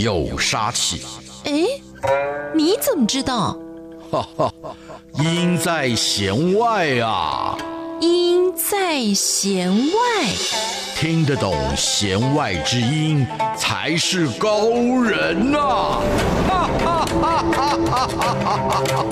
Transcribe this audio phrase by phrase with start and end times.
[0.00, 1.02] 有杀气。
[1.44, 1.64] 哎，
[2.54, 3.56] 你怎么知道？
[4.10, 4.52] 哈哈，
[5.22, 7.56] 音在弦外啊。
[8.00, 10.26] 音在弦外，
[10.96, 13.26] 听得懂弦外之音
[13.58, 14.70] 才是高
[15.02, 15.58] 人呐！
[16.48, 18.08] 哈哈哈哈哈
[18.88, 19.04] 哈！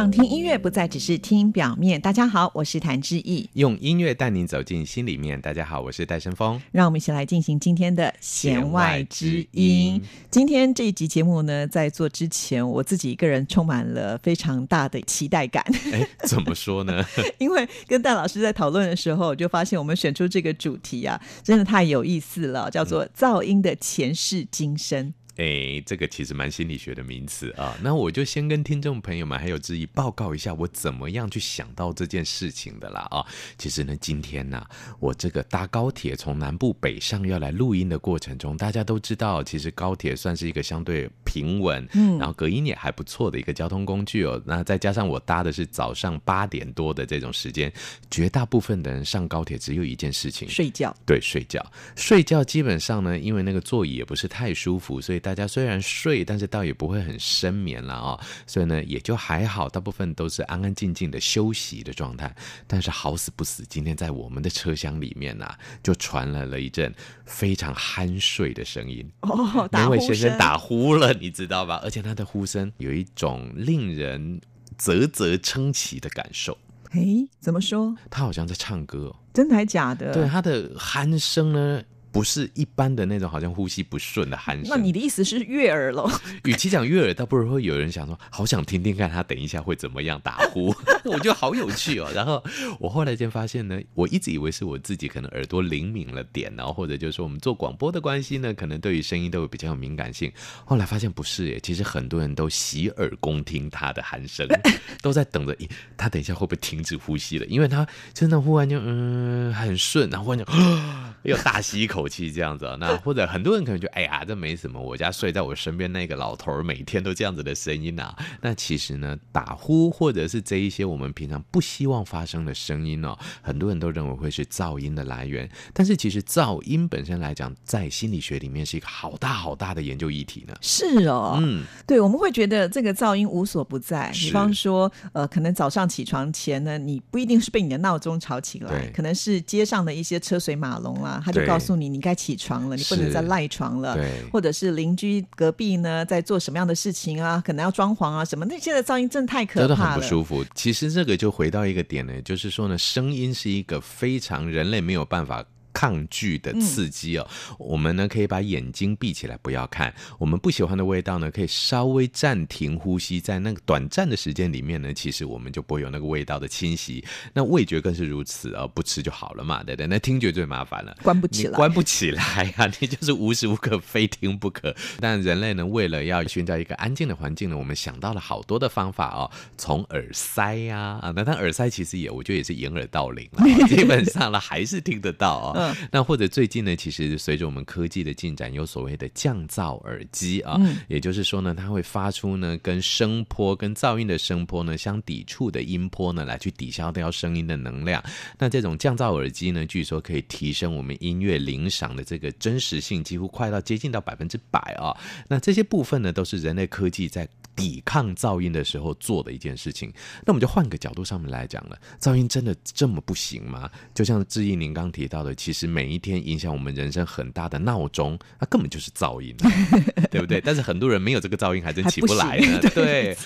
[0.00, 2.00] 让听音乐不再只是听表面。
[2.00, 5.38] 大家好，我是谭志毅，用音乐带您走进心里面。
[5.38, 6.58] 大家好，我是戴胜峰。
[6.72, 10.00] 让我们一起来进行今天的弦外之音。
[10.30, 15.62] 今天这一集节目呢，在做之前，我自己一个人充满了非常大的期待感。
[15.92, 17.04] 哎，怎么说呢？
[17.36, 25.12] 因为跟戴老师在讨论的时候，我就发现我们选出这个主题啊，真的太有意思了，叫做“噪音的前世今生”。
[25.36, 27.76] 哎，这个其实蛮心理学的名词啊。
[27.82, 33.24] 那我就先跟听众朋友们还有质疑报告一下，我怎么样去想到这件事情的啦啊。
[33.56, 44.42] 其实呢，今天呢、啊，我这个搭高铁从南部北上要来录音的过程中，大家都知道，其实高铁算是一个相对平稳，嗯，然后隔音也还不错的一个交通工具哦。
[44.44, 47.72] 那再加上我搭的是早上八点多的这种时间，
[48.10, 50.94] 绝大部分的人上高铁只有一件事情：睡觉。
[51.06, 51.64] 对，睡觉。
[51.94, 55.30] 睡觉基本上呢，因为那个座椅也不是太舒服，所以大。
[55.30, 62.34] 大家虽然睡，但是倒也不会很深眠了啊、哦，所以呢也就还好，大部分都是安安静静的休息的状态。
[62.66, 66.92] 但是好死不死，今天在我们的车厢里面呢、啊，就传来了一阵
[67.24, 69.08] 非常酣睡的声音。
[69.20, 71.80] 哦，那位先生打呼了，你知道吧？
[71.84, 74.40] 而且他的呼声有一种令人
[74.76, 76.58] 啧啧称奇的感受。
[76.90, 77.94] 诶，怎么说？
[78.10, 80.12] 他好像在唱歌，真的还假的？
[80.12, 81.80] 对，他的鼾声呢？
[82.12, 84.64] 不是一般的那种，好像呼吸不顺的鼾声。
[84.68, 86.10] 那你的意思是悦耳了？
[86.44, 90.74] 与其讲悦耳，倒不如会有人想说，好想听听看他等一下会怎么样打呼。
[91.04, 92.10] 我觉得好有趣哦。
[92.14, 92.42] 然后
[92.78, 100.32] 我后来就发现呢，我一直以为是我自己可能耳朵灵敏了点，然后或者就是说我们做广播的关系呢，可能对于声音都有比较有敏感性。
[100.64, 104.48] 后来发现不是耶，其实很多人都洗耳恭听他的鼾声，
[105.00, 105.56] 都在等着，
[105.96, 107.46] 他等一下会不会停止呼吸了？
[107.46, 110.52] 因为他真的忽然就嗯很顺，然后忽然就
[111.22, 111.99] 又大吸一口。
[112.00, 114.80] 口气这样子啊，那 或者很多人可能觉得，哎呀，这没什么。
[114.80, 118.16] 我家睡在我身边那个老头儿，每天都这样子的声音啊。
[118.40, 125.46] 那其实呢，打呼或者是这一些我们平常不希望发生的声音哦，很多人都认为会是噪音的来源。
[125.74, 130.54] 但是其实噪音本身来讲，在心理学里面是一个好大好大的研究议题呢。
[130.62, 134.10] 是哦，嗯，对，我们会觉得这个噪音无所不在。
[134.14, 141.89] 比方说，呃，可能早上起床前呢，你不一定是被你的闹钟吵起来，可能是街上的一些车水马龙啊，他就告诉你。
[141.92, 143.94] 你该起床了，你不能再赖床了。
[143.94, 147.42] 对，或者是邻居隔壁呢，在做什么样的事情啊？
[147.44, 150.44] 可能要装潢啊，什么那现在噪音真的太可怕了，真的很不舒服。
[150.54, 155.44] 其实这个就回到一个点呢，就是说呢，声音是一个非常人类没有办法。
[155.72, 159.92] 抗拒的刺激哦，嗯、我们呢可以把眼睛闭起来不要看。
[160.18, 167.04] 我们不喜欢的味道呢，可以稍微暂停呼吸，在那个短暂的时间里面呢，其实我们就不会有那个味道的侵袭。
[167.32, 169.86] 那味觉更是如此啊，不吃就好了嘛，对不对？
[169.86, 172.22] 那听觉最麻烦了，关不起来，关不起来
[172.56, 174.74] 啊，你就是无时无刻非听不可。
[175.00, 185.59] 但人类呢，为了要寻找一个安静的环境呢，我们想到了好多的方法哦，从耳塞呀啊，那但耳塞其实也，我觉得也是掩耳盗铃了， 基本上呢还是听得到啊、哦。
[185.90, 198.02] 那或者最近呢，其实随着我们科技的进展，有所谓的降噪耳机啊，嗯、也就是说呢，它会发出呢跟声波、跟噪音的声波呢相抵触的音波呢，来去抵消掉声音的能量。
[198.38, 204.96] 那这种降噪耳机呢，据说可以提升我们音乐聆赏的这个真实性，几乎快到接近到百分之百啊。
[205.28, 207.28] 那这些部分呢，都是人类科技在
[207.60, 209.92] 抵抗噪音的时候做的一件事情。
[210.26, 213.70] 那我们就换个角度上面来讲了，噪音真的这么不行吗？
[213.94, 219.34] 就像志毅您刚提到的，其实每一天影响我们人生很大的闹钟，它根本就是噪音，
[220.10, 220.40] 对不对？
[220.40, 222.58] 但是很多人没有这个噪音，还真起不来呢。
[222.74, 223.16] 对，对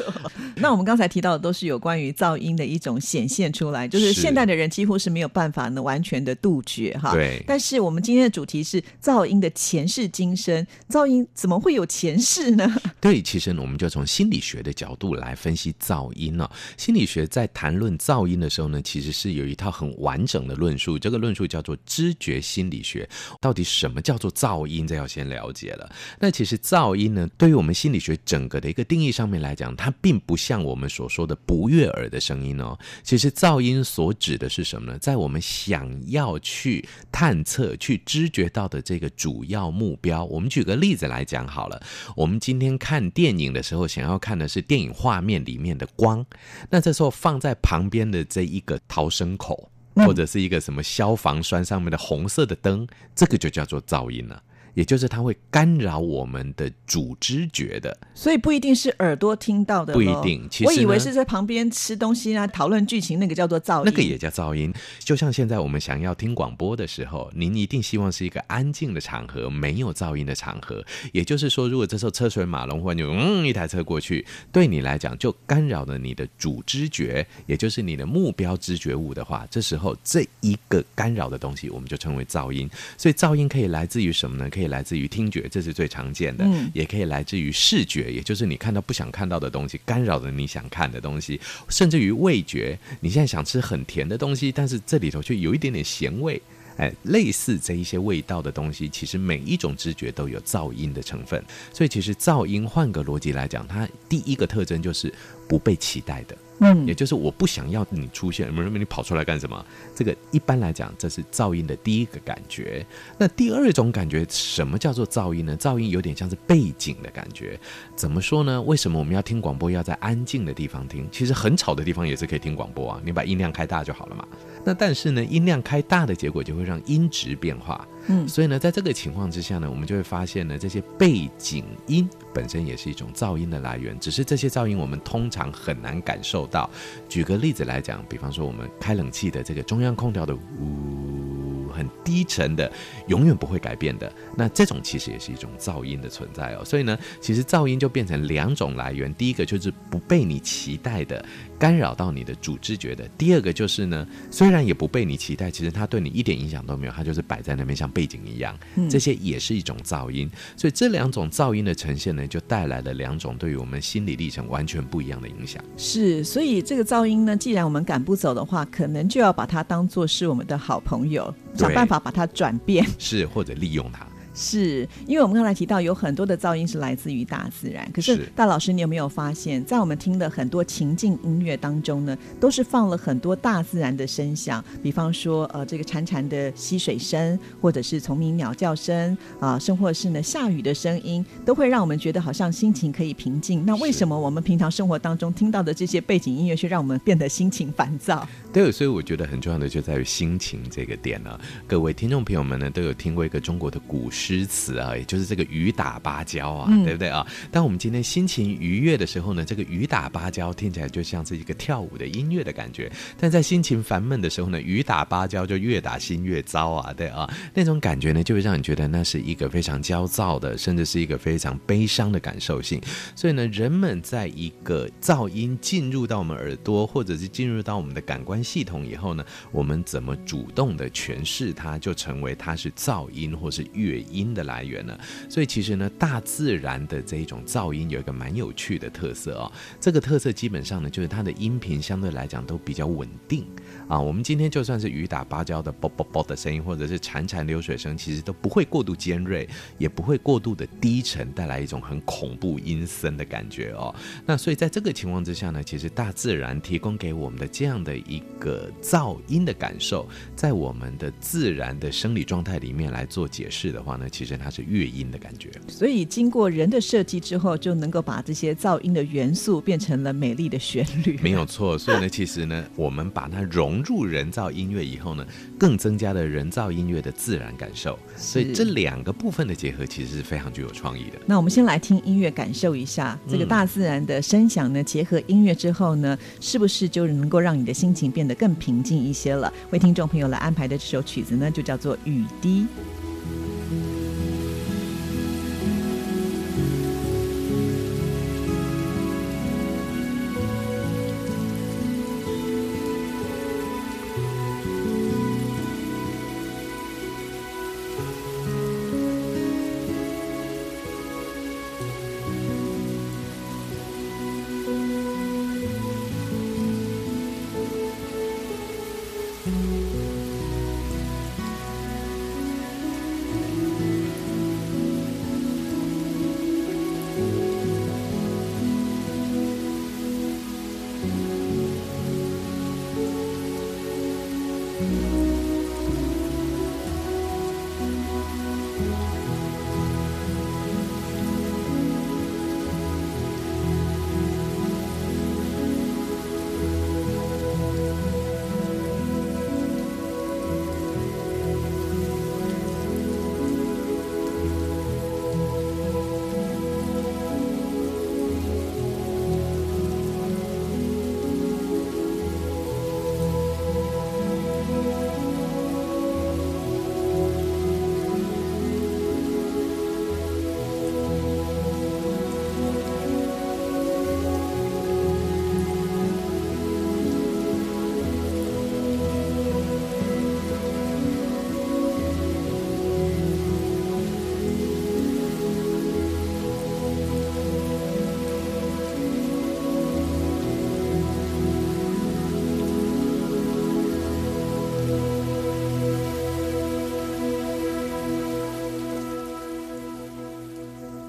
[0.56, 7.12] 那我们刚才提到的都是有关于噪音的一种显现出来，就是现代的人几乎是没有办法呢完全的杜绝哈。
[7.12, 7.42] 对。
[7.46, 12.66] 但是我们今天的主题是噪音的前世今生，噪音怎么会有前世呢？
[13.00, 23.06] 对，其实呢，我们就从心心理学的角度来分析噪音呢、心理学在谈论噪音的时候呢，其实是有一套很完整的论述，这个论述叫做知觉心理学。
[23.38, 24.86] 到底什么叫做噪音？
[24.86, 25.92] 这要先了解了。
[26.18, 32.78] 那其实噪音呢，对于我们心理学整个的一个定义上面来讲，它并不像我们所说的不悦耳的声音哦。
[33.02, 34.98] 其实噪音所指的是什么呢？
[34.98, 36.82] 在我们想要去
[37.12, 41.82] 探测、去知觉到的这个主要目标，我们举个例子来讲好了。
[42.16, 46.24] 我们今天看电影的时候，想要看的是电影画面里面的光，
[46.70, 49.70] 那这时候放在旁边的这一个逃生口。
[49.96, 52.84] 或者是一个什么消防栓上面的红色的灯，
[53.14, 54.42] 这个就叫做噪音了。
[54.74, 60.46] 也就是它会干扰我们的主知觉的，所以不一定是耳朵听到的，不一定。
[60.50, 64.72] 其实我以为是在旁边吃东西啊，讨论剧情，那个叫做噪音，那个也叫噪音。
[64.98, 70.84] 就像现在我们想要听广播的时候，您一定希望是一个安静的场合，没有噪音的场合。
[71.12, 82.68] 也就是说，如果这时候车水马龙，或者嗯一台车过去，对你来讲就干扰了你的主知觉，也就是你的目标知觉物的话，这时候这一个干扰的东西，我们就称为噪音。
[82.98, 84.50] 所以噪音可以来自于什么呢？
[84.50, 84.63] 可以。
[84.66, 96.40] 来自于听觉，这是最常见的，嗯，也可以来自于视觉，也就是你看到不想看到的东西，干扰着你想看的东西，甚至于味觉，你现在想吃很甜的东西，但是这里头却有一点点咸味，
[96.76, 101.42] 哎，类似这一些味道的东西，其实每一种知觉都有噪音的成分，
[101.72, 105.12] 所以其实噪音换个逻辑来讲，它第一个特征就是
[105.48, 106.36] 不被期待的。
[106.60, 109.66] 嗯，也就是我不想要你出现，没人你跑出来干什么？
[109.92, 112.86] 这个一般来讲，这是噪音的第一个感觉。
[113.18, 115.56] 那第二种感觉，什么叫做噪音呢？
[115.58, 117.58] 噪音有点像是背景的感觉。
[117.96, 118.62] 怎么说呢？
[118.62, 121.08] 为什么我们要听广播要在安静的地方听？
[121.10, 124.24] 其实很吵的地方也是可以听广播啊，你把音量开大就好了嘛。
[124.64, 127.86] 那但是呢，音量开大的结果就会让音质变化。
[128.06, 136.68] 嗯，所以呢，在这个情况之下呢，我们就会发现呢，这些背景音本身也是一种噪音的来源，只是这些噪音我们通常很难感受到。
[137.08, 142.70] 举个例子来讲，比方说我们开冷气的这个中央空调的呜，很低沉的，
[143.08, 146.64] 永远不会改变的，那这种其实也是一种噪音的存在哦。
[146.64, 151.24] 所以呢，其实噪音就变成两种来源，第一个就是不被你期待的。
[151.64, 153.08] 干扰到你的主知觉的。
[153.16, 158.54] 第二个就是呢，虽然也不被你期待，其实它对你一点影响都没有，它就是摆在那边像背景一样。
[158.90, 160.30] 这些也是一种噪音。
[160.58, 165.64] 所以这两种噪音的呈现呢，就带来了两种对于我们心理历程完全不一样的影响。
[165.78, 174.06] 是，所以这个噪音呢，既然我们赶不走的话，可能就要把它当做是我们的好朋友，想办法把它转变，是或者利用它。
[174.34, 193.64] 是因为我们刚才提到有很多的噪音是来自于大自然，可是大老师，你有没有发现，在我们听的很多情境音乐当中呢，都是放了很多大自然的声响，比方说呃这个潺潺的溪水声，或者是虫鸣鸟叫声啊，甚或是呢下雨的声音，都会让我们觉得好像心情可以平静。
[193.64, 198.26] 那为什么我们平常生活当中听到的这些背景音乐，却让我们变得心情烦躁？
[198.52, 201.38] 对，所以我觉得很重要的就在于心情这个点呢。
[201.68, 204.23] 各位听众朋友们呢，都有听过一个中国的古诗。
[204.24, 207.26] 诗词啊，也就是这个雨打芭蕉啊，嗯、对不对啊？
[207.50, 212.90] 当我们今天心情愉悦的时候呢，这个雨打芭蕉听起来就像是一个跳舞的音乐的感觉；
[213.20, 222.80] 但在心情烦闷的时候呢，雨打芭蕉就越打心越糟啊，对啊，那种感觉呢，就会让你觉得那是一个非常焦躁的，甚至是一个非常悲伤的感受性。
[223.14, 229.22] 所以呢，人们在一个噪音进入到我们耳朵，或者是进入到我们的感官系统以后呢，
[229.52, 234.13] 我们怎么主动的诠释它，就成为它是噪音或是乐音。
[234.14, 234.96] 音的来源呢？
[235.28, 239.50] 所以其实呢，大自然的这一种噪音有一个蛮有趣的特色哦。
[239.80, 243.44] 这个特色基本上呢，就是它的音频相对来讲都比较稳定
[243.88, 244.00] 啊。
[244.00, 249.48] 我们今天就算是雨打芭蕉的啵啵啵的声音，或者是潺潺流水声，其实都不会过度尖锐，
[249.78, 253.94] 也不会过度的低沉，带来一种很恐怖阴森的感觉哦。
[254.24, 264.08] 那所以在这个情况之下呢，其实大自然提供给我们的这样的一个噪音的感受，在我们的自然的生理状态里面来做解释的话呢。
[264.14, 271.18] 其实它是乐音的感觉，所以经过人的设计之后，就能够把这些噪音的元素变成了美丽的旋律。
[271.20, 275.26] 没有错，所以呢，其实呢，我们把它融入人造音乐以后呢，
[275.58, 277.98] 更增加了人造音乐的自然感受。
[278.16, 281.18] 所以这两个部分的结合，其实是非常具有创意的。
[281.26, 289.52] 那我们先来听音乐，感受一下这个大自然的声响呢，结合音乐之后呢，是不是就能够让你的心情变得更平静一些了？
[289.70, 292.62] 为听众朋友来安排的这首曲子呢，就叫做《雨滴》。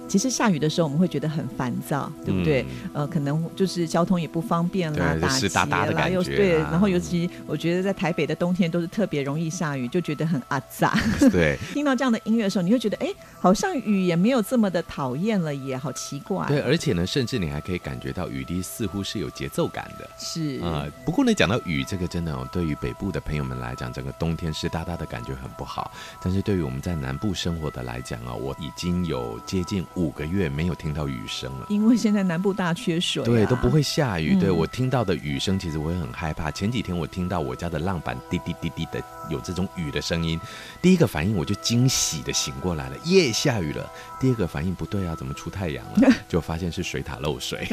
[0.07, 2.63] 其实下雨的时候我们会觉得很烦躁，对不对？
[2.93, 5.15] 嗯、呃，可能就是交通也不方便啦，
[5.53, 10.97] 打结啦，又对，然后尤其我觉得在台北的冬天都是特别容易下雨，就觉得很阿杂。
[11.31, 13.07] 对， 听到这样的音乐的时候，你会觉得哎，
[13.39, 16.45] 好像雨也没有这么的讨厌了，也好奇怪。
[16.47, 20.09] 对，而且呢，甚至你还可以感觉到雨滴似乎是有节奏感的。
[20.17, 25.91] 是啊、呃，不过呢，讲到雨这个，真的哦，对于北部的朋友们来讲，整个冬天湿哒哒的感觉很不好。
[26.21, 31.65] 但是对于我们在南部生活的来讲啊，我已经有接近五个月没有听到雨声了。
[31.69, 34.35] 因为现在南部大缺水、啊，对，都不会下雨。
[34.35, 36.49] 嗯、对我听到的雨声，其实我也很害怕。
[36.51, 40.39] 前几天我听到我家的浪板滴滴滴滴的有这种雨的声音，
[40.81, 43.89] 第一个反应我就惊喜的醒过来了，耶，下雨了。
[44.19, 46.09] 第二个反应不对啊，怎么出太阳了？
[46.27, 47.67] 就发现是水塔漏水。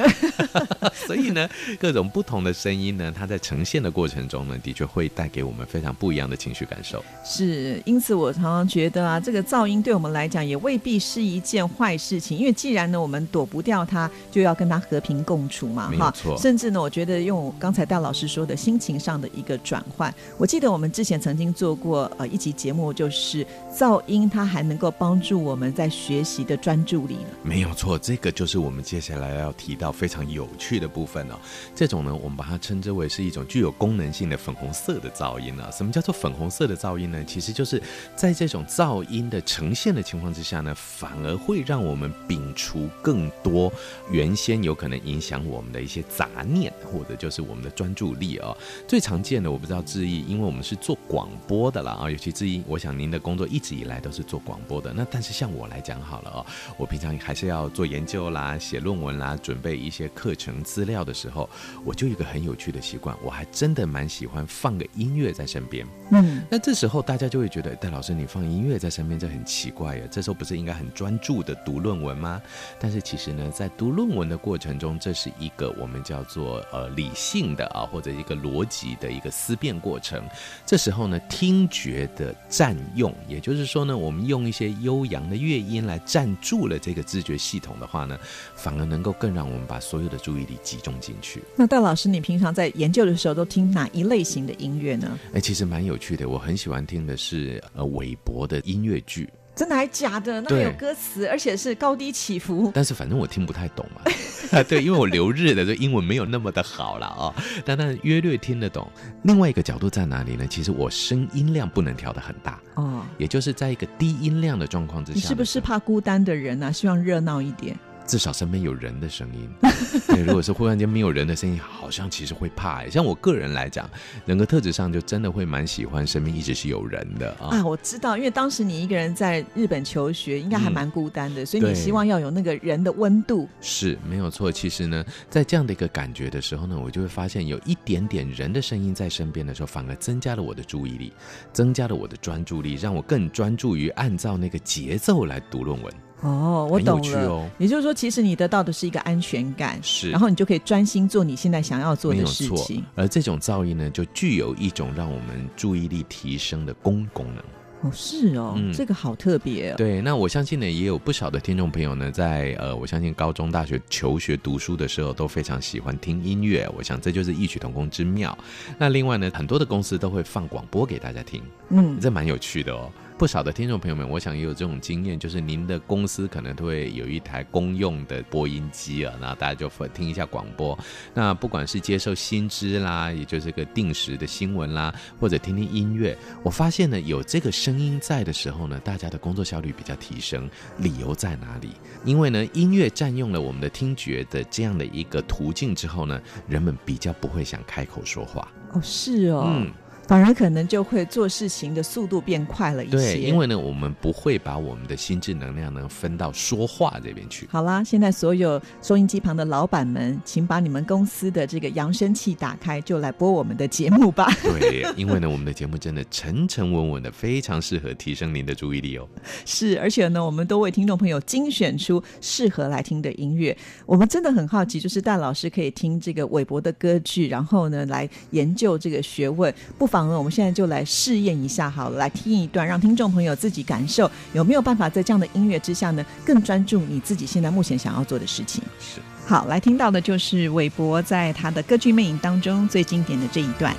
[0.95, 1.49] 所以呢，
[1.79, 7.03] 各种不同的声音呢，它在呈现的过程中呢，的确会带给我们非常不一样的情绪感受。
[7.25, 16.37] 是，因此我常常觉得啊，这个噪音对我们来讲也未必是一件坏事情，因为既然呢，我们躲不掉它，就要跟它和平共处嘛，没错。
[16.39, 27.31] 甚至呢，我觉得用刚才戴老师说的心情上的一个转换，我记得我们之前曾经做过呃一集节目，就是噪音它还能够帮助我们在学习的专注力呢。
[27.43, 31.35] 没有错，这个就是我们接下来要提到非常有趣的部分哦。
[31.75, 35.71] 这种呢，我们把它称之为是一种具有功能性的粉红色的噪音啊。
[35.71, 37.23] 什么叫做粉红色的噪音呢？
[37.27, 37.83] 其实就是
[38.17, 43.73] 在这种噪音的呈现的情况之下呢，反而会让我们摒除更多
[44.11, 48.57] 原先有可能影响我们的一些杂念，或者就是我们的专注力啊、哦。
[48.87, 54.93] 最常见的，我不知道志毅，因为我们是做广播的啦啊，尤其志毅，我想您的工作一直以来都是做广播的。
[54.93, 61.49] 那但是像我来讲好了哦，我平常还是要做研究啦、写论文啦、准备一些课程资料的时候，
[61.85, 65.87] 我就有一个很有趣的习惯，我还真的蛮喜欢放个音乐在身边。
[66.11, 70.05] 嗯，那这时候大家就会觉得，戴老师你放音乐在身边，这很奇怪呀。
[70.11, 72.41] 这时候不是应该很专注的读论文吗？
[72.79, 80.23] 但是其实呢，在读论文的过程中，这是一个我们叫做呃理性的啊，或者一个逻辑的一个思辨过程。
[80.65, 88.19] 这时候呢，听觉的占用，也就是说呢，我们用一些悠扬的乐音来占住了这个知觉系统的话呢，
[88.55, 91.43] 反而能够更让我们把所有的注意力集中进去。
[91.57, 95.19] 那戴老师，你平常在研究的时候都听哪一类型的音乐呢？
[95.33, 99.29] 哎，其实蛮有趣的，我很喜欢听的是呃韦伯的音乐剧。
[99.63, 100.41] 真的还假的？
[100.41, 102.73] 那还有歌词，而且是高低起伏。
[102.75, 104.03] 但是反正我听不太懂嘛。
[104.51, 108.91] 啊， 对，因为我留日的这英文没有那么的好了啊、哦，但但约略听得懂。
[109.23, 110.45] 另外一个角度在哪里呢？
[110.49, 115.15] 其实我声音量不能调的很大哦，也就是在一个低音量的状况之下。
[115.15, 116.73] 你是不是怕孤单的人啊？
[116.73, 117.79] 希望热闹一点。
[118.07, 119.49] 至少身边有人的声音。
[120.09, 122.89] 对，如果是忽然间没有人的声音，好像其实会怕。
[122.89, 123.89] 像我个人来讲，
[124.27, 127.57] 人格特质上就真的会蛮喜欢身边一直是有人的啊。
[127.57, 133.49] 啊，我知道，因为当时你一个人在日本求学，应该还蛮孤单的，嗯、所以你希望要有那个人的温度。
[133.61, 134.51] 是没有错。
[134.51, 141.13] 其实呢，在这样的一个感觉的时候呢，我就会发现有一点点人的声音在身边的时候，反而增加了我的注意力，
[141.53, 145.93] 增加了我的专注力，让我更专注于按照那个节奏来读论文。
[146.23, 147.29] 哦，我懂了。
[147.29, 152.85] 哦、也就是说，其实你得到的是一个安全感，是，然后你就可以专心做你现在想要做的事情。
[152.95, 157.43] 而这种噪音呢，就具有一种让我们注意力提升的功功能。
[157.83, 159.75] 哦，是哦，嗯、这个好特别、哦。
[159.77, 166.71] 对，那我相信呢，也有不少的听众朋友呢，在呃，我相信高中、大学求学读书的时候，都非常喜欢听音乐。
[166.77, 168.39] 我想这就是异曲同工之妙。
[168.79, 172.89] 那另外呢，很多的公司都会放广播给大家听，嗯，这蛮有趣的哦。
[173.23, 180.77] 不少的听众朋友们，我想也有这种经验，就是您的公司可能都会有一台公用的播音机啊，那大家就听一下广播。
[181.15, 190.51] 那不管是接受新知啦，也就是个定时的新闻啦，或者听听音乐，我发现呢，有这个声音在的时候呢，大家的工作效率比较提升。
[190.79, 191.71] 理由在哪里？
[192.05, 198.51] 因为呢，音乐占用了我们的听觉的这样的一个途径之后呢，人们比较不会想开口说话。
[198.73, 199.45] 哦，是哦。
[199.47, 199.73] 嗯。
[200.13, 202.97] 反而可能就会做事情的速度变快了一些。
[202.99, 207.49] 对，因为呢，我们不会把我们的心智能量呢分到说话这边去。
[207.51, 214.31] 好啦，现在所有收音机旁的老板们，请把你们公司的这个扬声器打开，就来播我们的节目吧。
[214.45, 219.09] 对，因为呢，我们的节目真的沉沉稳稳的，非常适合提升您的注意力哦。
[219.47, 223.57] 是，而且呢，我们都为听众朋友精选出适合来听的音乐。
[223.87, 230.02] 我们真的很好奇，就是戴老师可以听这个韦伯的歌剧，然后呢，来研究这个学问，不妨。
[230.09, 238.63] 我们现在就来试验一下，好了，来听一段，让听众朋友自己感受有没有办法在这样的音乐之下呢，更专注你自己现在目前想要做的事情。
[238.79, 243.75] 是，好，来听到的就是韦伯在他的歌剧魅影当中最经典的这一段。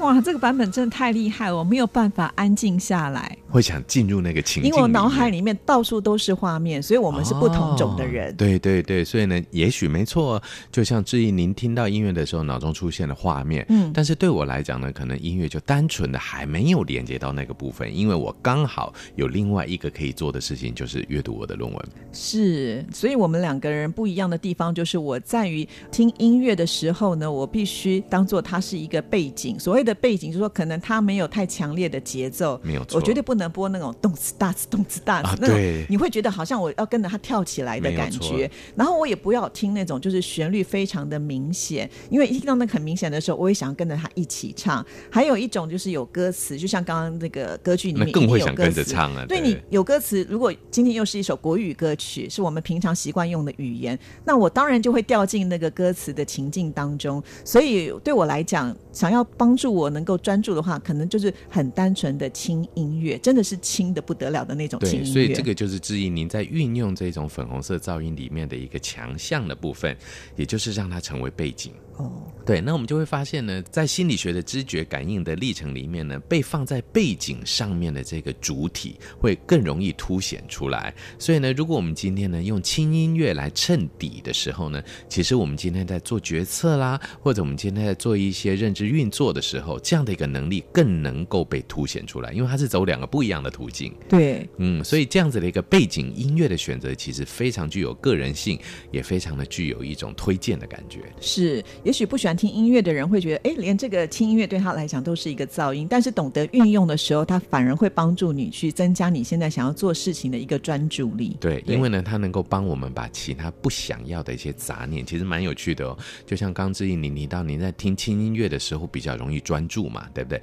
[0.00, 8.32] 哇，这个版本真的太厉害了，我没有办法安静下来，会想进入那个情境，因为我脑海里面到处都是画面，所以我们是不同种的人。
[8.32, 21.88] 哦、对对对，所以呢，也许没错，就像志毅，您听到音乐的时候，脑中出现了画面，嗯，但是对我来讲呢，可能音乐就单纯的还没有连接到那个部分，因为我刚好有另外一个可以做的事情，就是阅读我的论文。
[22.12, 29.94] 是，所以我们两个人不一样的地方，就是我在于听音乐的时候呢，我必须当做它是一个背景，所谓的。
[30.00, 32.96] 背景就是说，可能它没有太强烈的节奏，没有错。
[32.98, 38.50] 我绝对不能播那种动次大次动次大次那种，你会觉得好像我要跟着他跳起来的感觉。
[38.74, 44.84] 然后我也不要听那种就是旋律非常的明显，因为一听到那个很明显的时候，我也想要跟着他一起唱。
[45.10, 49.26] 还有一种就是有歌词，就像刚刚那个歌剧里面，更会想跟着唱啊。
[49.28, 57.22] 对，你有歌词，如果今天又是一首国语歌曲，是我们平常习惯用的语言，那我当然就会掉进那个歌词的情境当中。
[57.44, 59.90] 所以对我来讲，想要帮助我。
[59.90, 65.04] 能够专注的话，可能就是很单纯的轻音乐，真的是轻的不得了的那种轻音乐。
[65.04, 69.96] 对，所以这个就是质疑您在运用这种粉红色噪音里面的一个强项的部分，
[70.34, 71.72] 也就是让它成为背景。
[72.00, 72.10] 哦，
[72.46, 80.94] 对，那我们就会发现呢，在心理学的知觉感应的历程里面呢，被放在背景上面的这个主体会更容易凸显出来。
[81.18, 93.92] 所以呢，如果我们今天呢用轻音乐来衬底的时候呢，其实我们今天在做决策啦，或者我们今天在做一些认知运作的时候，这样的一个能力更能够被凸显出来，因为它是走两个不一样的途径。
[94.08, 98.58] 对，嗯，所以这样子的一个背景音乐的选择，其实非常具有个人性，
[98.90, 101.00] 也非常的具有一种推荐的感觉。
[101.20, 101.62] 是。
[101.90, 105.88] 也许不喜欢听音乐的人会觉得，哎，连这个轻音乐对他来讲都是一个噪音。
[105.90, 111.36] 但是懂得运用的时候，它反而会帮助你去增加你现在想要做事情的一个专注力。
[111.40, 115.98] 对，因为呢，它能够帮我们把其他不想要的一些杂念，其实蛮有趣的哦。
[116.24, 120.40] 就像刚志毅你提到，你在听轻音乐的时候比较容易专注嘛，对不对？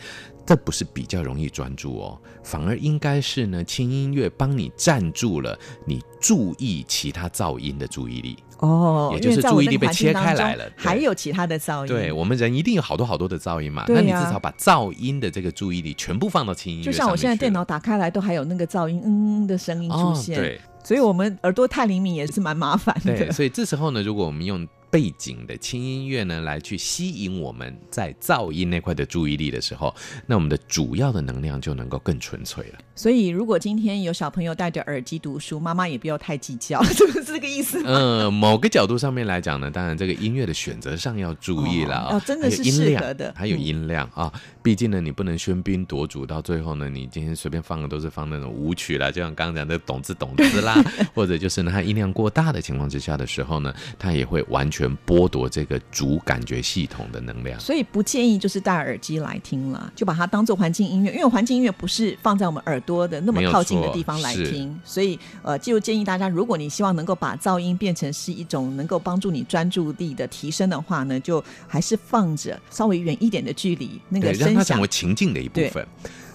[0.48, 11.88] 这不是比较容易专注哦，反而应该是呢，轻音乐帮你占住了你注意其他噪音的注意力哦，也就是注意力被切开来了，还有其他的噪音。
[11.88, 16.92] 对，我们人一定有好多好多的噪音嘛，那你至少把噪音的这个注意力全部放到轻音乐上。
[16.94, 20.40] 就像我现在电脑打开来，都还有那个噪音嗯的声音出现。
[20.40, 23.18] 哦，对，所以我们耳朵太灵敏也是蛮麻烦的。
[23.18, 24.66] 对，所以这时候呢，如果我们用。
[24.90, 29.94] 背景的轻音乐呢，来去吸引我们在噪音那块的注意力的时候，
[30.26, 32.80] 那我们的主要的能量就能够更纯粹了。
[32.98, 37.82] 所以，如果今天有小朋友戴着耳机读书，妈妈也不要太计较， 是不是这个意思？
[37.86, 50.76] 嗯、呃，某个角度上面来讲呢，当然这个音乐的选择上要注意了、哦哦，真的是适合的，还有音量啊、嗯，毕竟呢，你不能喧宾夺主，到最后呢，你今天随便放的都是放那种舞曲啦，就像刚刚讲的懂字懂字啦，
[51.14, 55.48] 或者就是呢，它音量过大的情况之下的时候呢，它也会完全剥夺。
[55.50, 75.86] 这个主感觉系统的能量，所以不建议就是戴耳机来听了，就把它当做环境音乐，因为环境音乐不是放在我们耳朵的那么靠近的地方来听，所以呃，就建议大家，如果你希望能够把噪音变成是一种能够帮助你专注力的提升的话呢，就还是放着稍微远一点的距离，那个声响，为情境的一部分。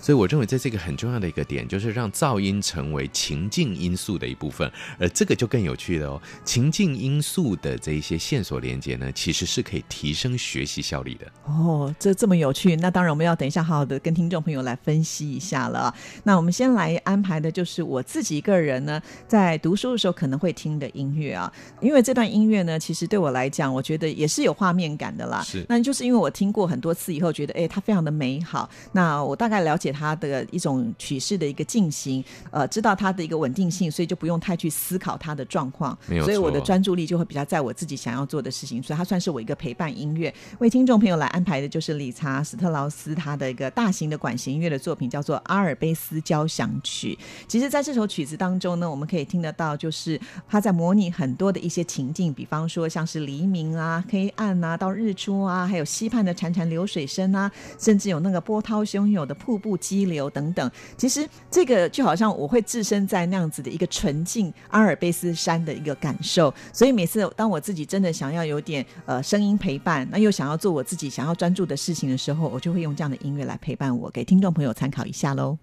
[0.03, 6.21] 所以我认为这是一个很重要的一个点，就是让噪音成为情境因素的一部分，而这个就更有趣了哦。
[6.45, 11.27] 情境因素的这一些线索连接呢，其实是可以提升学习效率的。
[11.45, 15.95] 哦，这这么有趣，那当然我们要等一下好好的跟听众朋友来分析一下了。
[16.25, 25.43] 那我们先来安排的就是我自己一个人呢，在读书的时候可能会听的音乐啊，因为这段音乐呢，其实对我来讲，我觉得也是有画面感的啦。
[25.43, 28.69] 是，那就是因为我听过很多次以后，觉得哎，它非常的美好。
[28.91, 29.92] 那我大概了解。
[29.93, 40.33] 它的一种曲式的一个进行，呃，知道它的一个稳定性，所以就不用太去思考它的状况，所以我的专注力就会比较在我自己想要做的事情，所以它算是我一个陪伴音乐。
[40.59, 47.19] 为听众朋友来安排的就是理查史特劳斯他的一个大型的管弦音乐的作品，叫做《阿尔卑斯交响曲》。
[47.47, 59.77] 其实，在这首曲子当中呢，我们可以听得到，就是他在模拟很多的一些情境，比方说像是黎明啊、黑暗啊、到日出啊，还有溪畔的潺潺流水声啊，甚至有那个波涛汹涌的瀑布。
[59.83, 75.59] 激流等等，其实这个就好像我会置身在那样子的一个纯净阿尔卑斯山的一个感受，所以每次当我自己真的想要有点呃声音陪伴，那又想要做我自己想要专注的事情的时候，我就会用这样的音乐来陪伴我，给听众朋友参考一下喽。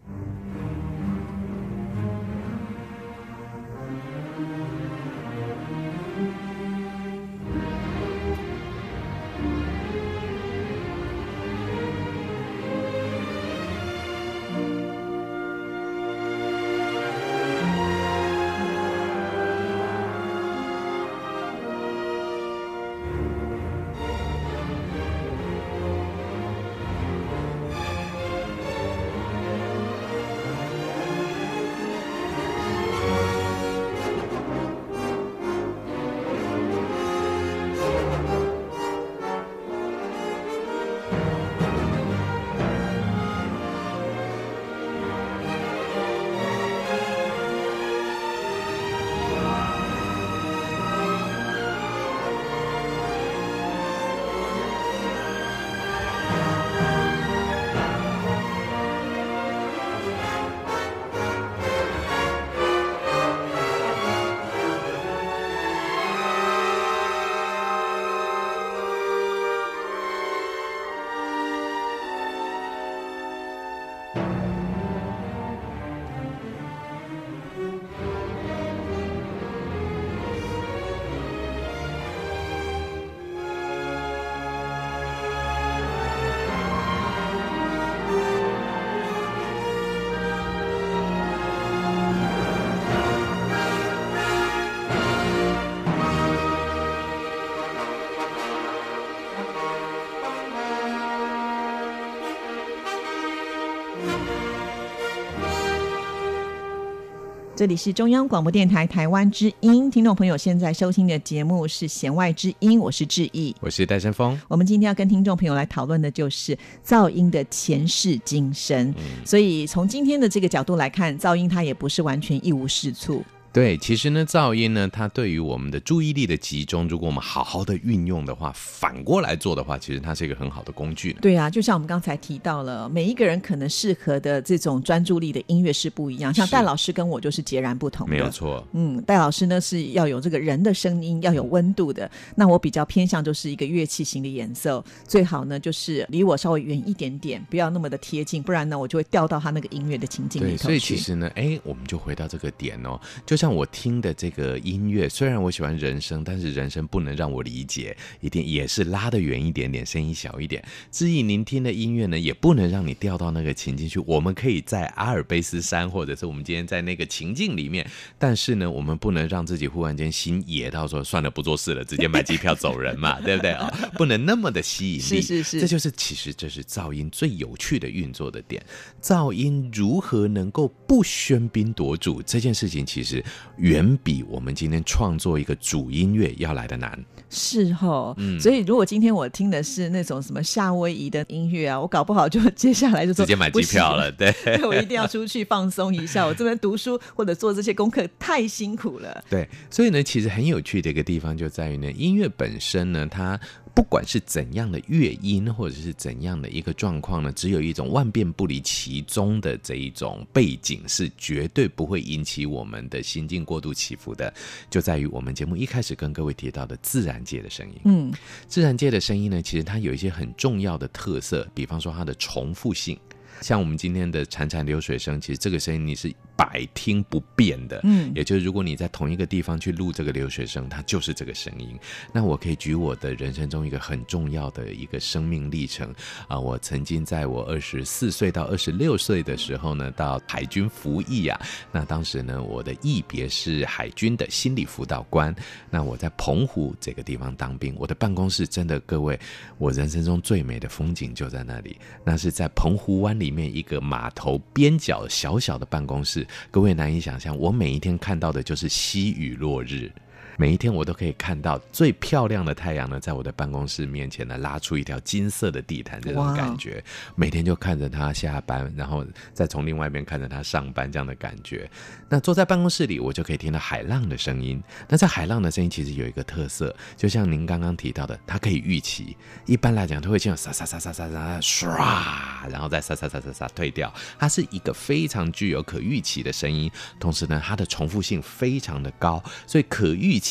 [107.59, 114.39] 这里是中央广播电台台湾之音，听众朋友现在收听的节目是《弦外之音》，我是志毅，我是戴森峰。
[114.47, 118.95] 我们今天要跟听众朋友来讨论的就是噪音的前世今生，
[119.25, 123.21] 所以从今天的这个角度来看，噪音它也不是完全一无是处。
[123.59, 131.11] 对，其实呢，噪音呢，它对于我们的注意力的集中，如果我们好好的运用的话，反过来做的话，其实它是一个很好的工具。
[131.21, 136.33] 对啊，就像我们刚才提到了，每一个人可能适合的这种专注力的音乐是不一样。
[136.33, 138.13] 像戴老师跟我就是截然不同的。
[138.13, 138.65] 没有错。
[138.71, 142.09] 嗯，戴老师呢是要有这个人的声音，要有温度的。
[142.35, 150.57] 那我比较偏向就是一个乐器型的演奏，最好呢就是离我稍微远一点点，不要那么的贴近，不然呢我就会掉到他那个音乐的情境里头去。
[150.59, 154.13] 对，所以其实呢，哎，我们就回到这个点哦，就像我听的。
[154.13, 160.61] 这个音乐虽然我喜欢人声，但是人声不能让我理解，一定也是拉得远一点点，声音小一点。
[160.91, 163.99] 至于您听的音乐呢，也不能让你掉到那个情境去。
[163.99, 173.71] 我们可以在阿尔卑斯山，或者是我们今天在那个情境里面，但是呢，我们不能让自己忽然间心野到说算了，不做事了，直接买机票走人嘛， 对不对啊？
[173.93, 175.01] 不能那么的吸引力。
[175.01, 178.61] 是是是，这就是其实这是噪音最有趣的运作的点。
[179.01, 183.23] 噪音如何能够不喧宾夺主这件事情，其实
[183.57, 184.23] 远比。
[184.23, 186.97] 我们今天创作一个主音乐要来的难，
[187.29, 188.13] 是哦。
[188.17, 194.11] 嗯，所以如果今天我听的是那种什么夏威夷的音乐啊，我搞不好就接下来就直接买机票了。
[194.11, 194.33] 对，
[194.65, 196.25] 我一定要出去放松一下。
[196.25, 199.23] 我这边读书或者做这些功课太辛苦了。
[199.29, 203.39] 对，所以呢，其实很有趣的一个地方就在于呢，音乐本身呢，它。
[203.71, 214.33] 不管是怎样的乐音，或者是怎样的一个状况呢，只有一种万变不离其宗的这一种背景，是绝对不会引起我们的心境过度起伏的。
[214.69, 217.81] 就在于我们节目一开始跟各位提到的自然界的声音。
[217.85, 218.13] 嗯，
[218.47, 222.99] 自然界的声音呢，其实它有一些很重要的特色，比方说它的重复性。
[223.41, 226.13] 像我们今天的潺潺流水声，其实这个声音你是。
[226.39, 231.77] 百听不变的，嗯，也就是如果你在同一个地方去录这个流水声，它就是这个声音。
[232.13, 235.93] 那我可以举我的人生中一个很重要的一个生命历程
[236.29, 241.37] 啊，我曾经在我二十四岁到二十六岁的时候呢，到海军服役啊。
[241.73, 245.35] 那当时呢，我的役别是海军的心理辅导官。
[245.69, 249.19] 那我在澎湖这个地方当兵，我的办公室真的，各位，
[249.57, 251.77] 我人生中最美的风景就在那里。
[252.05, 256.25] 那是在澎湖湾里里面一个码头边角小小的办公室。
[256.49, 259.91] 各位难以想象，我每一天看到的就是西雨落日。
[260.39, 266.81] 每一天我都可以看到最漂亮的太阳呢，在我的办公室面前呢，拉出一条金色的地毯，这种感觉。
[267.13, 271.69] 每天就看着他下班，然后再从另外一边看着他上班，这样的感觉。
[272.07, 274.63] 那坐在办公室里，我就可以听到海浪的声音。
[274.87, 279.17] 那在海浪的声音其实有一个特色，就像您刚刚提到的，它可以预期。
[279.45, 283.93] 一般来讲，它会这样沙沙沙沙沙沙唰，然后再沙沙沙沙沙退掉。
[284.17, 290.28] 它是一个非常具有可预期的声音，同时呢，它的重复性非常的高，所以可预期。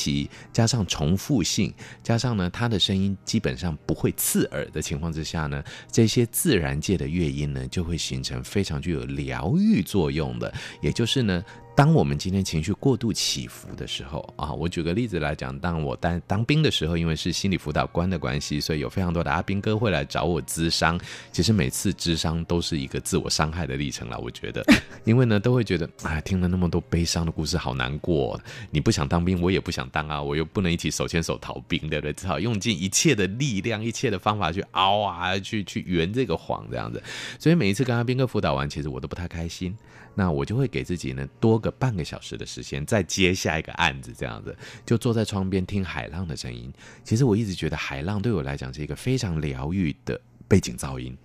[0.53, 11.45] 加上重复性，加上呢，它的声音基本上不会刺耳的情况之下呢，这些自然界的乐音呢，就会形成非常具有疗愈作用的，也就是呢。
[11.79, 20.99] 当我们今天情绪过度起伏的时候啊，我举个例子来讲，当我当当兵的时候，因为是心理辅导官的关系，所以有非常多的阿兵哥会来找我咨商。
[21.31, 24.67] 其实每次咨商都是一个自我伤害的历程了，我觉得，
[25.07, 28.41] 因为呢都会觉得，哎，听了那么多悲伤的故事，好难过。
[28.73, 32.13] 你不想当兵，我也不想当啊，我又不能一起手牵手逃兵，对不对？
[32.13, 37.01] 只好用尽一切的力量、一切的方法去熬啊，去去圆这个谎，这样子。
[37.39, 39.73] 所以每一次跟阿兵哥辅导完，其实我都不太开心。
[40.19, 46.73] 那我就会给自己呢多个半个小时的时间，再接下一个案子，这样子就坐在窗边听海浪的声音。
[47.05, 51.17] 其实我一直觉得海浪对我来讲是一个非常疗愈的背景噪音。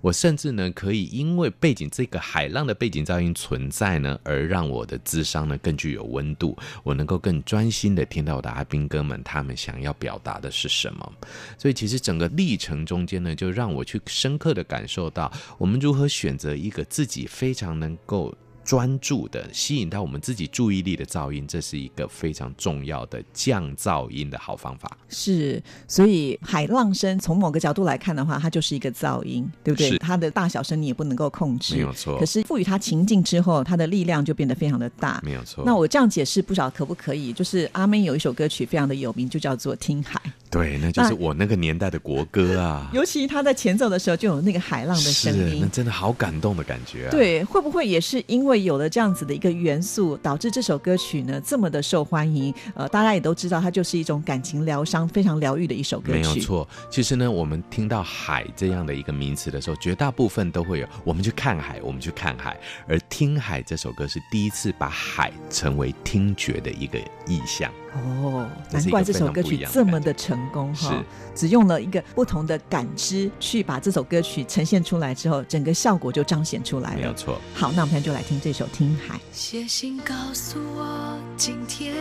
[0.00, 11.12] 我甚至呢，可以因为背景这个海浪的背景噪音存在呢，而让我的智商呢更具有温度，我能够更专心的听到我的阿兵哥们他们想要表达的是什么。
[11.58, 18.34] 所以其实整个历程中间呢，就让我去深刻的感受到，我们如何选择一个自己非常能够。
[18.64, 24.96] 专注的吸引到我们自己注意力的噪音，这是一个非常重要的降噪音的好方法。
[25.08, 29.98] 是，所以海浪声从某个角度来看的话，它就是一个噪音，对不对？
[29.98, 32.18] 它的大小声你也不能够控制，没有错。
[32.18, 35.62] 可是赋予它情境之后，它的力量就变得非常的大，没有错。
[35.66, 37.32] 那我这样解释不晓得可不可以？
[37.32, 40.20] 就是阿妹有一首歌曲非常的有名，就叫做《听海》。
[40.50, 42.88] 对，那就是我那个年代的国歌啊。
[42.94, 47.10] 尤其他在前奏的时候就有那个海浪的声音，那真的好感动的感觉啊。
[47.10, 52.54] 对，会不会也是因为有了这样子的一个元素，导致这首歌曲呢这么的受欢迎？
[52.74, 56.20] 呃，大家也都知道，它就是一种感情疗伤、非常疗愈的一首歌曲。
[56.20, 62.58] 没有错，其实呢，我们听到海这样的一个名词的时候，绝大部分都会有我们去看海，我们去看海。
[62.86, 67.72] 而听海这首歌是第一次把海成为听觉的一个意象。
[67.94, 70.88] 哦，难怪这首歌曲这么的成功哈！
[70.88, 71.04] 是，
[71.34, 76.96] 只用了一个不同的感知去把这首歌曲呈现出来之后，整个效果就彰显出来了。
[76.96, 77.40] 没有错。
[77.54, 79.14] 好，那我们现在就来听这首《听海》。
[79.32, 81.94] 写信告诉我，今天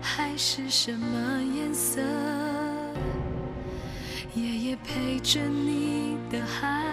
[0.00, 2.00] 海是什么颜色？
[4.34, 6.86] 夜夜陪着你的海，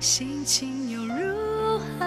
[0.00, 2.06] 心情又如何？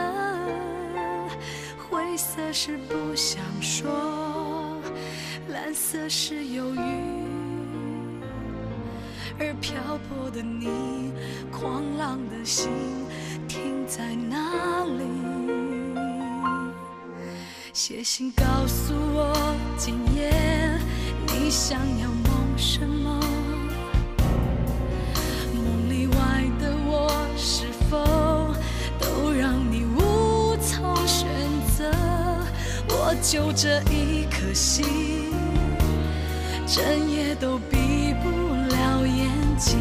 [1.88, 4.57] 灰色是不想说。
[5.50, 6.80] 蓝色是忧郁，
[9.40, 9.78] 而漂
[10.10, 11.14] 泊的你，
[11.50, 12.70] 狂浪的心
[13.48, 15.04] 停在哪里？
[17.72, 19.34] 写信告诉我，
[19.78, 20.32] 今夜
[21.28, 23.18] 你想要梦什么？
[25.56, 27.98] 梦里外的我，是否
[29.00, 31.26] 都让你无从选
[31.78, 31.90] 择？
[32.90, 35.37] 我就这一颗心。
[36.68, 38.30] 整夜都闭不
[38.76, 39.80] 了眼睛，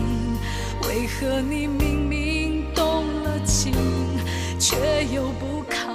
[0.88, 3.72] 为何你明明动了情，
[4.56, 5.85] 却又不靠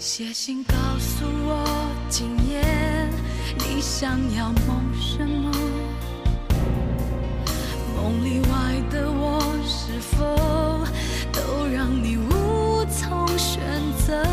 [0.00, 1.62] 写信告诉我，
[2.08, 2.62] 今夜
[3.58, 5.52] 你想要梦什么？
[7.94, 10.24] 梦里外的我，是否
[11.30, 13.60] 都让你无从选
[14.06, 14.24] 择？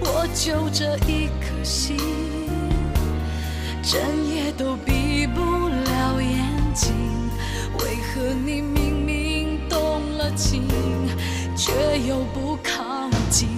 [0.00, 1.96] 我就这一颗心，
[3.82, 6.44] 整夜都闭不了眼
[6.74, 6.92] 睛。
[7.78, 10.68] 为何你明明动了情，
[11.56, 11.72] 却
[12.06, 13.48] 又不靠近？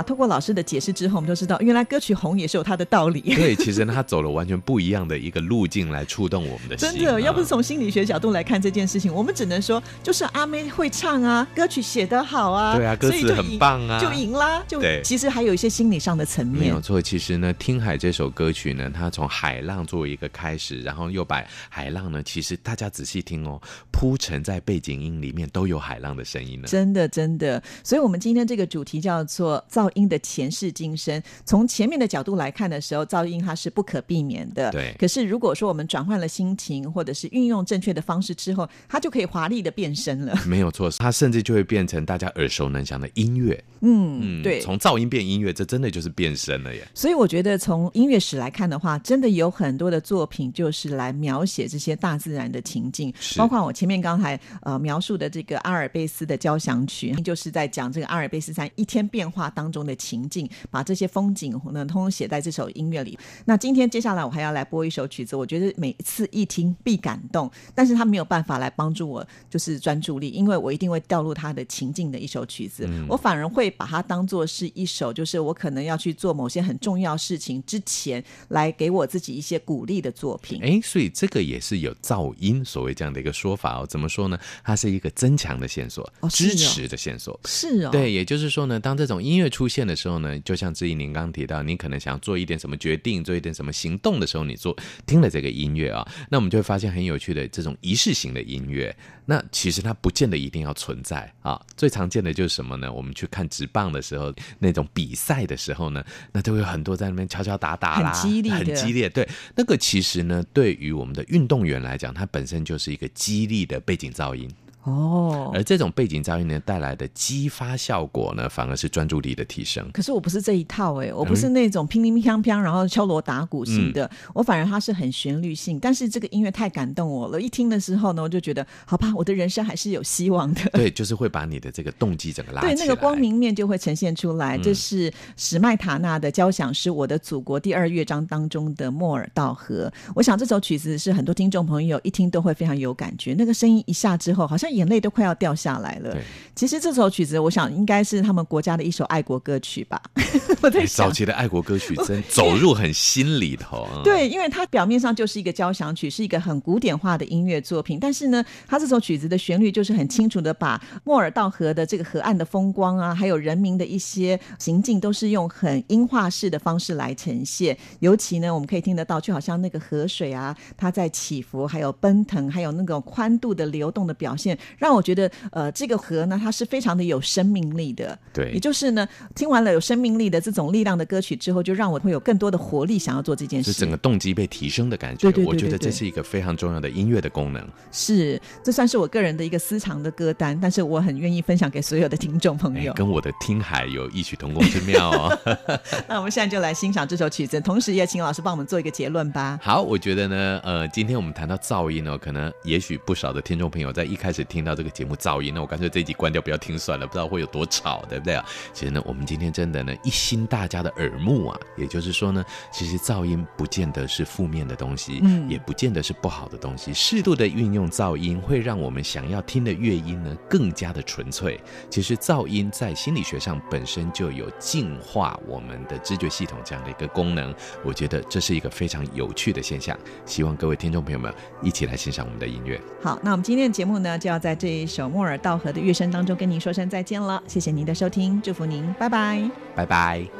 [0.00, 3.20] 哇，透过老师的解释之后，我们就知道原来歌曲红也是有它的道理。
[3.20, 6.88] 对，其实呢，他走了完全不一样的一个路径来触动我们的心。
[6.90, 14.62] 真的，要不是从心理学角度来看这件事情，我们只能说就是阿妹会唱啊，歌曲写得好啊，对啊，歌词很棒啊，就赢啦。
[14.66, 16.60] 就对，其实还有一些心理上的层面。
[16.60, 26.68] 没有错，其实呢，《听海》这首歌曲呢，它从海浪作为一个开始，然后又把海浪呢，其实大家仔细听哦，铺陈在背景音里面都有海浪的声音呢。
[26.68, 27.62] 真的，真的。
[27.82, 31.20] 所以，我们今天这个主题叫做噪音的前世今生。
[31.44, 34.70] 从前面的角度来看的时候，噪音它是不可避免的。
[34.70, 34.94] 对。
[34.98, 40.38] 可是，如果说我们转换了心情，或者是运用正确的方式之后，它就可以华丽的变身了。
[40.46, 43.62] 没有错，它甚至就会变成大家耳熟能详的音乐。
[43.80, 44.60] 嗯，对。
[44.60, 46.86] 从噪音变音乐，这真的就是变身了耶。
[46.94, 63.18] 所以，我觉得从音乐史来看的话，真的有很多的作品就是来描写这些大自然的情境，包括我前面刚才呃描述的这个阿尔卑斯的交响曲，就是在讲这个阿尔卑斯山一天变化当中的情境，把这些风景呢通通写在这首音乐里。
[63.44, 80.60] 那今天接下来我还要来播一首曲子，我觉得每次一听必感动，但是他没有办法来帮助我就是专注力，因为我一定会掉入他的情境的一首曲子，嗯、我反而会把它当做是一首，就是我可能要去做某些很重要事情之前，来给我自己一些鼓励的作品。
[80.62, 83.86] 哎，所以这个也是有噪音，所谓这样的一个说法哦。
[83.86, 84.38] 怎么说呢？
[84.62, 87.38] 它是一个增强的线索，哦、支持的线索。
[87.44, 98.94] 是哦，对，也就是说呢，当这种音乐出现的时候呢，就像志毅您刚刚提到，您可能想做一点什么决定，做一点什么行动的时候，你做听了这个音乐啊，那我们就会发现很有趣的这种仪式型的音乐。
[99.24, 101.60] 那其实它不见得一定要存在啊。
[101.76, 102.92] 最常见的就是什么呢？
[102.92, 109.08] 我们去看纸棒的时候，那种比赛的时候呢，那都有很多在那边敲敲打打啦，很激烈，很激烈。
[109.08, 114.50] 对，那个其实呢，对于我们的运动员来讲，它本身就是一个激励的背景噪音。
[114.84, 119.86] 哦，而这种背景噪音呢带来的激发效果呢，反而是专注力的提升。
[119.92, 125.78] 可是我不是这一套哎、欸，我不是那种乒乒乓乓，然后敲锣打鼓型的，嗯、我反而它是很旋律性。
[125.78, 130.62] 但是这个音乐太感动我了，一听的时候呢，我就觉得好吧，我的人生还是有希望的。
[130.72, 134.56] 对， 就是会把你的这个动机整个拉对，那个光明面就会呈现出来。
[134.56, 139.92] 嗯、这是史麦塔纳的交响诗《我的祖国》第二乐章当中的莫尔道河。
[140.14, 143.34] 我想这首曲子是很多听众朋友一听都会非常有感觉。
[143.34, 146.16] 那个声音一下之后，好像眼泪都快要掉下来了。
[146.54, 150.00] 其实这首曲子，我想应该是他们国家的一首爱国歌曲吧。
[150.60, 153.88] 我在想，早期的爱国歌曲真 走入很心里头。
[154.04, 157.98] 对，因为它表面上就是一个交响曲，是一个很古典化的音乐作品。
[157.98, 167.76] 但是呢，它这首曲子的旋律就是很清楚的把莫尔道河的这个河岸的风光啊，还有人民的一些行径，都是用很音画式的方式来呈现。
[168.00, 178.18] 尤其呢，我们可以听得到，就好像那个河水啊，它在起伏，还有奔腾，还有那种宽度的流动的表现，让我觉得，呃，这个河呢，它是非常的有生命力的。
[178.32, 183.72] 对，也就是呢，听完了有生命力的这种力量的歌曲之后，就让我会有更多的活力，想要做这件事。
[183.72, 185.22] 是整个动机被提升的感觉。
[185.22, 187.66] 对对对对对，我觉得这是一个非常重要的音乐的功能。
[187.92, 192.92] 是，这算是我个人的一个私藏的歌单，但是我很愿意分享给所有的听众朋友。
[192.94, 195.38] 跟我的听海有异曲同工之妙哦。
[196.08, 199.58] 那我们现在就来欣赏这首曲子，同时也请老师帮我们做一个结论吧。
[199.62, 208.44] 好，我觉得呢，呃，今天我们谈到噪音呢、哦，可能也许不少的听众朋友在一开始听到这个节目噪音，那我干脆这一集关掉，不要听算了，不知道会有多吵，对不对啊？
[208.74, 216.92] 其实呢，我们今天真的呢，一心大家的耳目啊，也就是说呢，其实噪音不见得是负面的东西，嗯，也不见得是不好的东西。
[216.92, 221.60] 适度的运用噪音，会让我们想要听的乐音呢，更加的纯粹。
[221.88, 229.96] 其实噪音在心理学上本身就有净化我们的知觉系统这样的一个功能，我觉得这是一个非常有趣的现象。
[230.26, 231.32] 希望各位听众朋友们
[231.62, 232.80] 一起来欣赏我们的音乐。
[233.02, 237.40] 好，那我们今天的节目呢，就要在这一首莫尔道河的乐声当中跟您说声再见了。
[237.46, 240.39] 谢谢您的收听，祝福您，拜拜，拜拜。